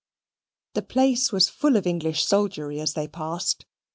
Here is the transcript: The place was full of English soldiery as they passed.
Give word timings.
The 0.73 0.81
place 0.81 1.31
was 1.31 1.47
full 1.47 1.75
of 1.77 1.85
English 1.85 2.25
soldiery 2.25 2.79
as 2.79 2.95
they 2.95 3.07
passed. 3.07 3.67